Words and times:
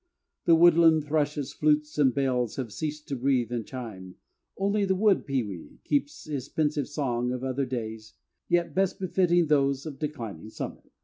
The 0.45 0.55
woodland 0.55 1.03
thrushes' 1.03 1.53
flutes 1.53 1.99
and 1.99 2.11
bells 2.11 2.55
have 2.55 2.73
ceased 2.73 3.07
to 3.09 3.15
breathe 3.15 3.51
and 3.51 3.67
chime, 3.67 4.15
only 4.57 4.83
the 4.83 4.95
wood 4.95 5.27
pewee 5.27 5.77
keeps 5.83 6.23
his 6.23 6.49
pensive 6.49 6.87
song 6.87 7.31
of 7.31 7.43
other 7.43 7.67
days, 7.67 8.15
yet 8.47 8.73
best 8.73 8.97
befitting 8.99 9.45
those 9.45 9.85
of 9.85 9.99
declining 9.99 10.49
summer. 10.49 10.81